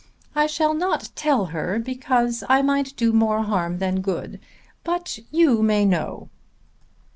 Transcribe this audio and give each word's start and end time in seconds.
I 0.33 0.47
shall 0.47 0.73
not 0.73 1.09
tell 1.13 1.45
her 1.53 1.77
because 1.77 2.43
I 2.49 2.63
might 2.63 2.95
do 2.97 3.13
more 3.13 3.43
harm 3.43 3.77
than 3.77 4.01
good. 4.01 4.39
But 4.83 5.19
you 5.29 5.61
may 5.61 5.85
know." 5.85 6.29